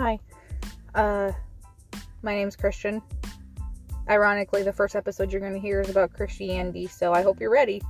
[0.00, 0.18] Hi.
[0.94, 1.30] Uh,
[2.22, 3.02] my name's Christian.
[4.08, 7.50] Ironically, the first episode you're going to hear is about Christianity, so I hope you're
[7.50, 7.82] ready.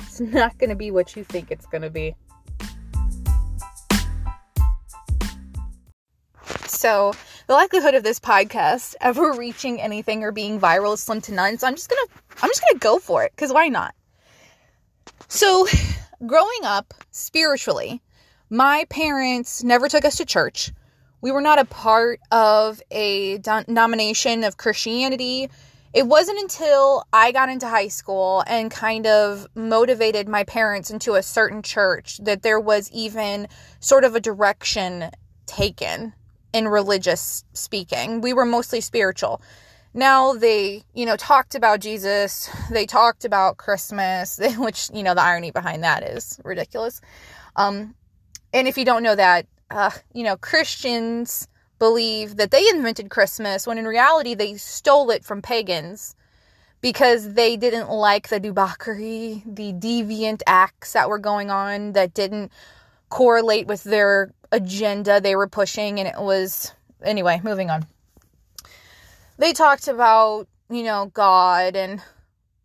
[0.00, 2.16] It's not going to be what you think it's going to be.
[6.66, 7.12] So,
[7.46, 11.56] the likelihood of this podcast ever reaching anything or being viral is slim to none.
[11.56, 13.94] So, I'm just going to I'm just going to go for it cuz why not?
[15.28, 15.68] So,
[16.26, 18.02] growing up spiritually,
[18.50, 20.72] my parents never took us to church.
[21.24, 25.48] We were not a part of a denomination of Christianity.
[25.94, 31.14] It wasn't until I got into high school and kind of motivated my parents into
[31.14, 33.48] a certain church that there was even
[33.80, 35.10] sort of a direction
[35.46, 36.12] taken
[36.52, 38.20] in religious speaking.
[38.20, 39.40] We were mostly spiritual.
[39.94, 45.22] Now they, you know, talked about Jesus, they talked about Christmas, which, you know, the
[45.22, 47.00] irony behind that is ridiculous.
[47.56, 47.94] Um,
[48.52, 51.48] and if you don't know that, uh, you know, Christians
[51.78, 56.14] believe that they invented Christmas when in reality they stole it from pagans
[56.80, 62.52] because they didn't like the debauchery, the deviant acts that were going on that didn't
[63.08, 65.98] correlate with their agenda they were pushing.
[65.98, 67.86] And it was, anyway, moving on.
[69.38, 72.02] They talked about, you know, God and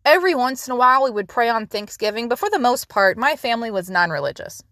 [0.04, 3.16] every once in a while we would pray on Thanksgiving, but for the most part,
[3.16, 4.62] my family was non religious.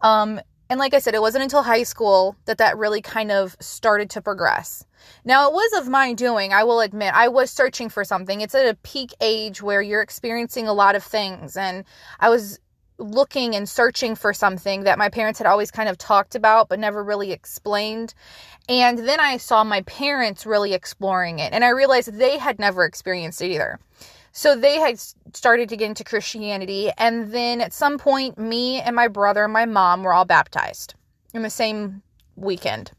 [0.00, 3.56] Um, and like I said, it wasn't until high school that that really kind of
[3.60, 4.84] started to progress.
[5.24, 7.14] Now, it was of my doing, I will admit.
[7.14, 8.40] I was searching for something.
[8.40, 11.56] It's at a peak age where you're experiencing a lot of things.
[11.56, 11.84] And
[12.20, 12.58] I was
[12.98, 16.80] looking and searching for something that my parents had always kind of talked about but
[16.80, 18.12] never really explained.
[18.68, 21.52] And then I saw my parents really exploring it.
[21.52, 23.78] And I realized they had never experienced it either.
[24.38, 25.00] So they had
[25.34, 26.92] started to get into Christianity.
[26.96, 30.94] And then at some point, me and my brother and my mom were all baptized
[31.34, 32.02] in the same
[32.36, 32.92] weekend.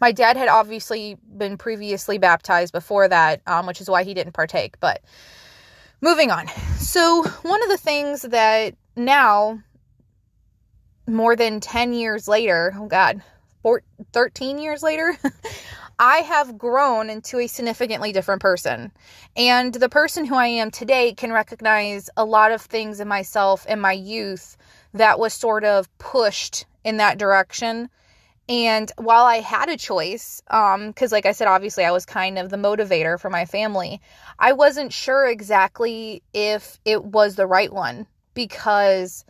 [0.00, 4.32] My dad had obviously been previously baptized before that, um, which is why he didn't
[4.32, 4.78] partake.
[4.78, 5.02] But
[6.00, 6.46] moving on.
[6.78, 9.58] So, one of the things that now,
[11.08, 13.24] more than 10 years later, oh God,
[13.64, 15.18] 14, 13 years later,
[15.98, 18.92] I have grown into a significantly different person.
[19.36, 23.66] And the person who I am today can recognize a lot of things in myself
[23.66, 24.56] in my youth
[24.94, 27.90] that was sort of pushed in that direction.
[28.48, 32.38] And while I had a choice, um, because like I said, obviously I was kind
[32.38, 34.00] of the motivator for my family,
[34.38, 39.24] I wasn't sure exactly if it was the right one because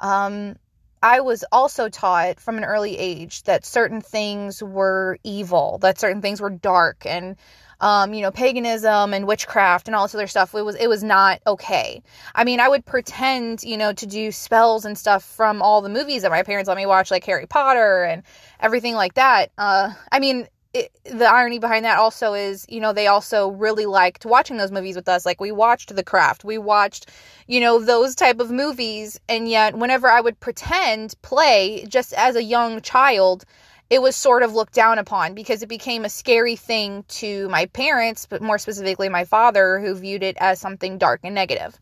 [0.00, 0.56] um,
[1.02, 6.20] I was also taught from an early age that certain things were evil, that certain
[6.20, 7.36] things were dark and
[7.80, 10.54] um, you know, paganism and witchcraft and all this other stuff.
[10.54, 12.02] It was it was not okay.
[12.34, 15.88] I mean, I would pretend, you know, to do spells and stuff from all the
[15.88, 18.22] movies that my parents let me watch, like Harry Potter and
[18.60, 19.50] everything like that.
[19.56, 23.86] Uh, I mean, it, the irony behind that also is, you know, they also really
[23.86, 25.26] liked watching those movies with us.
[25.26, 27.10] Like we watched The Craft, we watched,
[27.48, 32.36] you know, those type of movies, and yet whenever I would pretend play just as
[32.36, 33.44] a young child,
[33.88, 37.66] it was sort of looked down upon because it became a scary thing to my
[37.66, 41.80] parents, but more specifically my father, who viewed it as something dark and negative.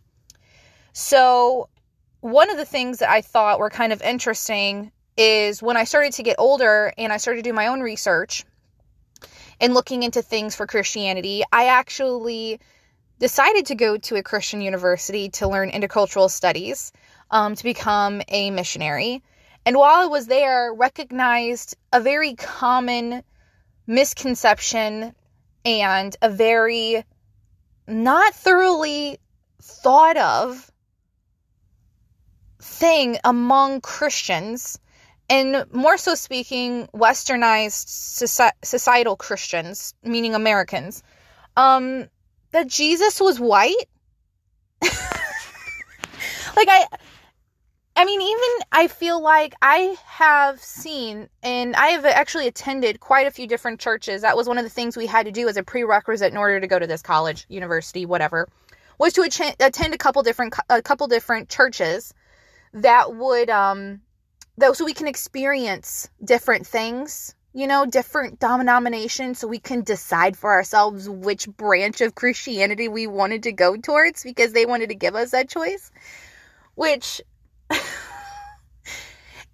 [0.95, 1.69] So,
[2.21, 6.15] one of the things that I thought were kind of interesting is when I started
[6.15, 8.45] to get older and I started to do my own research
[9.61, 12.61] and looking into things for Christianity, I actually
[13.19, 16.93] decided to go to a Christian university to learn intercultural studies
[17.31, 19.23] um, to become a missionary.
[19.67, 23.23] And while I was there, recognized a very common
[23.87, 25.15] misconception
[25.65, 27.05] and a very
[27.87, 29.19] not thoroughly
[29.61, 30.71] thought of
[32.61, 34.79] thing among Christians
[35.31, 37.87] and more so speaking, westernized
[38.65, 41.03] societal Christians, meaning Americans,
[41.57, 42.09] um,
[42.53, 43.77] that Jesus was white.
[44.83, 44.91] like
[46.57, 46.87] I,
[47.95, 53.27] I mean, even I feel like I have seen and I have actually attended quite
[53.27, 54.23] a few different churches.
[54.23, 56.61] That was one of the things we had to do as a prerequisite in order
[56.61, 58.49] to go to this college, university, whatever,
[58.99, 59.23] was to
[59.61, 62.15] attend a couple different a couple different churches
[62.73, 64.01] that would um
[64.59, 70.37] though so we can experience different things you know different denominations so we can decide
[70.37, 74.95] for ourselves which branch of christianity we wanted to go towards because they wanted to
[74.95, 75.91] give us that choice
[76.75, 77.21] which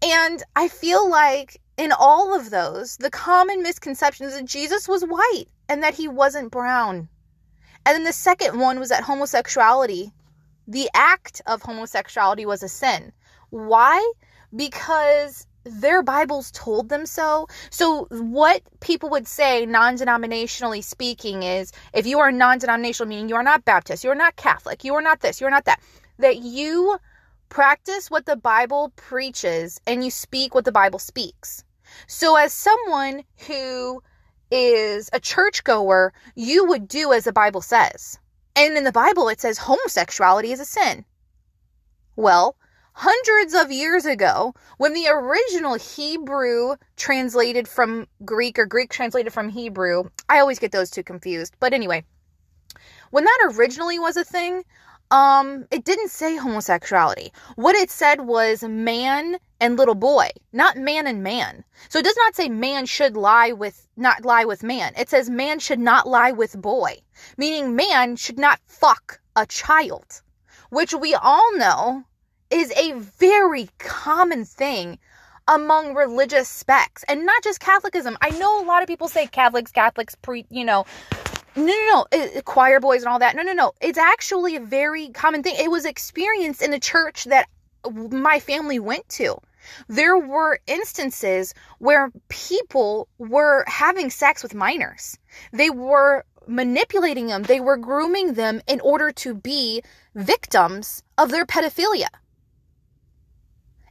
[0.02, 5.02] and i feel like in all of those the common misconception is that jesus was
[5.02, 7.08] white and that he wasn't brown.
[7.86, 10.12] And then the second one was that homosexuality
[10.66, 13.12] the act of homosexuality was a sin.
[13.50, 14.12] Why
[14.54, 17.48] because their Bibles told them so.
[17.70, 23.28] So, what people would say, non denominationally speaking, is if you are non denominational, meaning
[23.28, 25.64] you are not Baptist, you are not Catholic, you are not this, you are not
[25.64, 25.80] that,
[26.18, 26.98] that you
[27.48, 31.64] practice what the Bible preaches and you speak what the Bible speaks.
[32.06, 34.02] So, as someone who
[34.50, 38.18] is a churchgoer, you would do as the Bible says.
[38.56, 41.04] And in the Bible, it says homosexuality is a sin.
[42.16, 42.56] Well,
[42.94, 49.49] hundreds of years ago, when the original Hebrew translated from Greek or Greek translated from
[49.49, 51.55] Hebrew, I always get those two confused.
[51.58, 52.05] But anyway,
[53.11, 54.62] when that originally was a thing,
[55.11, 57.32] um, it didn't say homosexuality.
[57.56, 61.64] What it said was man and little boy, not man and man.
[61.88, 64.93] So it does not say man should lie with not lie with man.
[64.96, 66.99] It says man should not lie with boy,
[67.37, 70.23] meaning man should not fuck a child,
[70.70, 72.05] which we all know
[72.50, 74.99] is a very common thing
[75.46, 78.17] among religious sects and not just Catholicism.
[78.20, 80.87] I know a lot of people say Catholics, Catholics pre, you know,
[81.56, 83.37] no, no, no, choir boys and all that.
[83.37, 83.73] No, no, no.
[83.81, 85.55] It's actually a very common thing.
[85.58, 87.49] It was experienced in the church that
[87.93, 89.37] my family went to.
[89.88, 95.17] There were instances where people were having sex with minors.
[95.52, 99.82] They were manipulating them, they were grooming them in order to be
[100.14, 102.08] victims of their pedophilia.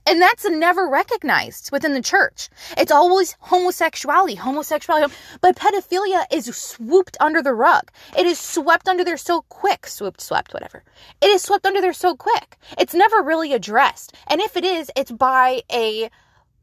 [0.06, 2.50] And that's never recognized within the church.
[2.78, 5.14] It's always homosexuality, homosexuality.
[5.40, 7.90] But pedophilia is swooped under the rug.
[8.18, 9.88] It is swept under there so quick.
[9.88, 10.84] Swooped, swept, whatever.
[11.22, 12.58] It is swept under there so quick.
[12.78, 14.14] It's never really addressed.
[14.28, 16.10] And if it is, it's by a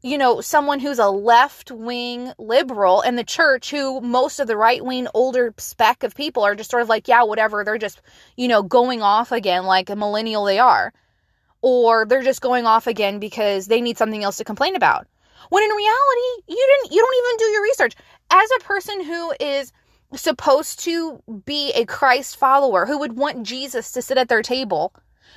[0.03, 4.57] you know, someone who's a left wing liberal in the church who most of the
[4.57, 7.63] right wing older speck of people are just sort of like, yeah, whatever.
[7.63, 8.01] They're just,
[8.35, 10.91] you know, going off again like a millennial they are
[11.61, 15.07] or they're just going off again because they need something else to complain about.
[15.49, 17.95] When in reality, you didn't you don't even do your research.
[18.29, 19.73] As a person who is
[20.15, 24.93] supposed to be a Christ follower, who would want Jesus to sit at their table,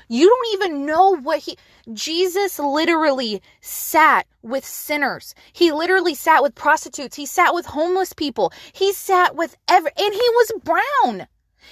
[0.09, 1.57] you don't even know what he
[1.93, 5.35] Jesus literally sat with sinners.
[5.53, 7.17] He literally sat with prostitutes.
[7.17, 8.53] He sat with homeless people.
[8.73, 11.27] He sat with every and he was brown.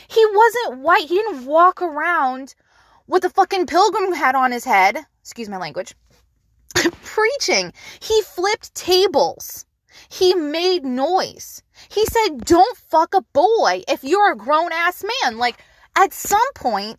[0.09, 1.07] He wasn't white.
[1.07, 2.55] He didn't walk around
[3.07, 5.95] with a fucking pilgrim hat on his head, excuse my language,
[7.03, 7.73] preaching.
[8.01, 9.67] He flipped tables.
[10.09, 11.63] He made noise.
[11.91, 15.39] He said, Don't fuck a boy if you're a grown ass man.
[15.39, 15.63] Like,
[15.97, 16.99] at some point,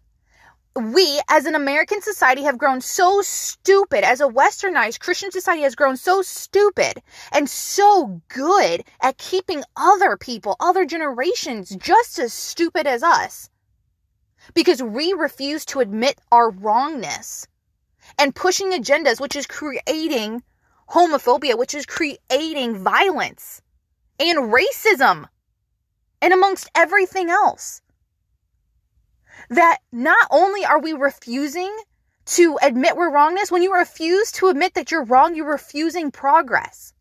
[0.75, 5.75] we as an American society have grown so stupid, as a westernized Christian society has
[5.75, 7.01] grown so stupid
[7.31, 13.49] and so good at keeping other people, other generations just as stupid as us
[14.53, 17.47] because we refuse to admit our wrongness
[18.17, 20.43] and pushing agendas, which is creating
[20.89, 23.61] homophobia, which is creating violence
[24.19, 25.25] and racism,
[26.21, 27.81] and amongst everything else.
[29.49, 31.75] That not only are we refusing
[32.25, 36.93] to admit we're wrongness, when you refuse to admit that you're wrong, you're refusing progress.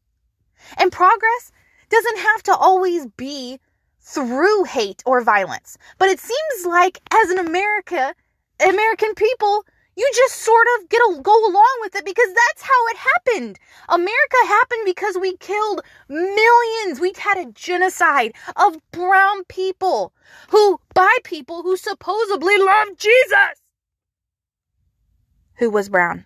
[0.79, 1.53] And progress
[1.91, 3.61] doesn't have to always be
[4.03, 5.79] through hate or violence.
[5.99, 8.15] But it seems like as an America,
[8.61, 9.65] American people,
[9.97, 13.59] you just sort of get a, go along with it because that's how it happened.
[13.89, 16.99] America happened because we killed millions.
[17.01, 20.13] We had a genocide of brown people
[20.49, 23.63] who by people who supposedly loved Jesus.
[25.57, 26.25] Who was brown.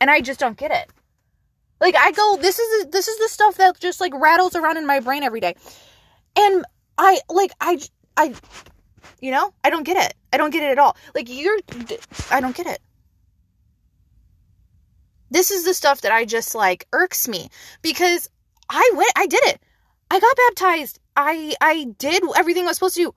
[0.00, 0.90] And I just don't get it.
[1.80, 4.86] Like I go this is this is the stuff that just like rattles around in
[4.86, 5.54] my brain every day.
[6.36, 6.64] And
[6.98, 7.80] I like I
[8.16, 8.34] I
[9.20, 10.14] you know, I don't get it.
[10.32, 10.96] I don't get it at all.
[11.14, 11.58] Like you're
[12.30, 12.80] I don't get it.
[15.30, 17.48] This is the stuff that I just like irks me
[17.82, 18.28] because
[18.68, 19.60] I went I did it.
[20.10, 21.00] I got baptized.
[21.16, 23.14] I I did everything I was supposed to do.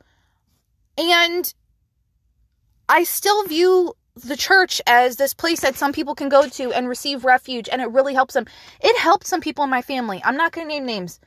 [0.98, 1.54] And
[2.90, 6.90] I still view the church as this place that some people can go to and
[6.90, 8.48] receive refuge and it really helps them.
[8.82, 10.22] It helped some people in my family.
[10.24, 11.20] I'm not going to name names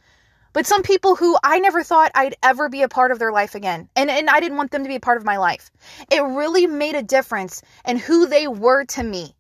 [0.52, 3.54] but some people who I never thought I'd ever be a part of their life
[3.54, 3.88] again.
[3.94, 5.70] And, and I didn't want them to be a part of my life.
[6.10, 9.36] It really made a difference in who they were to me.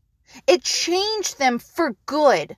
[0.46, 2.56] It changed them for good.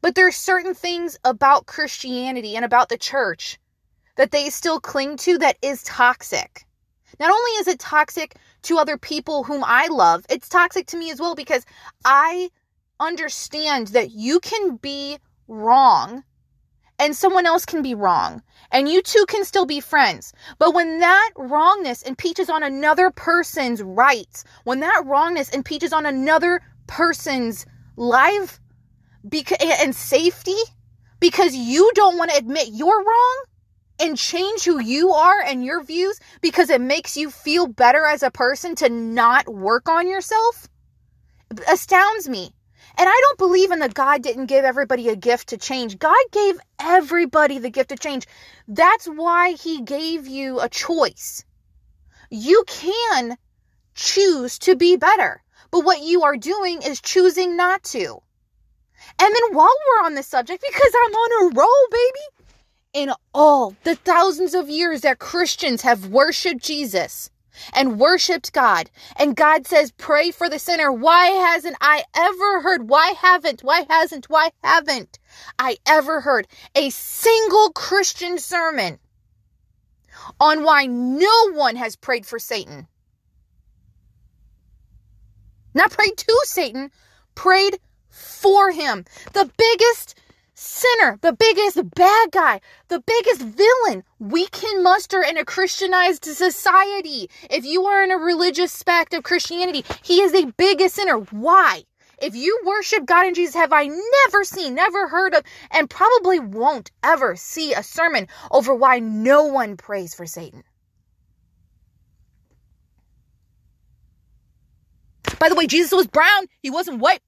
[0.00, 3.58] But there are certain things about Christianity and about the church
[4.16, 6.64] that they still cling to that is toxic.
[7.18, 11.10] Not only is it toxic to other people whom I love, it's toxic to me
[11.10, 11.64] as well because
[12.04, 12.50] I
[13.00, 16.24] understand that you can be wrong
[17.02, 18.40] and someone else can be wrong
[18.70, 20.32] and you two can still be friends.
[20.58, 26.60] But when that wrongness impeaches on another person's rights, when that wrongness impeaches on another
[26.86, 27.66] person's
[27.96, 28.60] life,
[29.28, 30.56] because and safety
[31.18, 33.44] because you don't want to admit you're wrong
[34.00, 38.22] and change who you are and your views because it makes you feel better as
[38.22, 40.68] a person to not work on yourself
[41.68, 42.52] astounds me.
[42.98, 45.98] And I don't believe in the God didn't give everybody a gift to change.
[45.98, 48.26] God gave everybody the gift to change.
[48.68, 51.44] That's why He gave you a choice.
[52.30, 53.36] You can
[53.94, 58.22] choose to be better, but what you are doing is choosing not to.
[59.20, 62.44] And then while we're on this subject, because I'm on a roll, baby,
[62.92, 67.30] in all the thousands of years that Christians have worshiped Jesus
[67.72, 70.92] and worshiped God, and God says, pray for the sinner.
[70.92, 72.88] Why hasn't I ever heard?
[72.88, 73.62] Why haven't?
[73.62, 74.30] Why hasn't?
[74.30, 75.18] Why haven't
[75.58, 78.98] I ever heard a single Christian sermon
[80.40, 82.86] on why no one has prayed for Satan?
[85.74, 86.90] Not prayed to Satan,
[87.34, 87.78] prayed
[88.08, 89.04] for him.
[89.32, 90.18] The biggest
[90.62, 97.28] sinner, the biggest bad guy, the biggest villain we can muster in a Christianized society.
[97.50, 101.18] If you are in a religious spect of Christianity, he is the biggest sinner.
[101.18, 101.82] Why?
[102.20, 105.42] If you worship God and Jesus, have I never seen, never heard of,
[105.72, 110.62] and probably won't ever see a sermon over why no one prays for Satan.
[115.40, 116.46] By the way, Jesus was brown.
[116.62, 117.20] He wasn't white.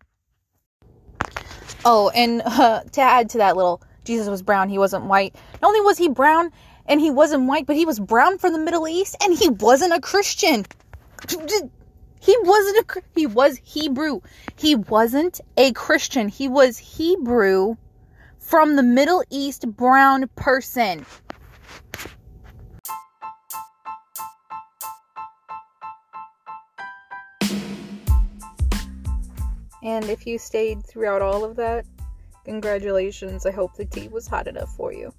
[1.84, 5.34] Oh, and uh, to add to that little, Jesus was brown, he wasn't white.
[5.60, 6.50] Not only was he brown
[6.86, 9.94] and he wasn't white, but he was brown from the Middle East and he wasn't
[9.94, 10.66] a Christian.
[11.28, 14.20] He wasn't a he was Hebrew.
[14.56, 16.28] He wasn't a Christian.
[16.28, 17.76] He was Hebrew
[18.38, 21.04] from the Middle East brown person.
[29.84, 31.84] And if you stayed throughout all of that,
[32.44, 33.44] congratulations.
[33.44, 35.12] I hope the tea was hot enough for you.